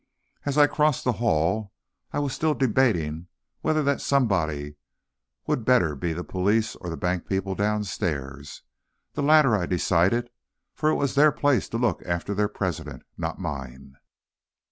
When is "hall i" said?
1.21-2.17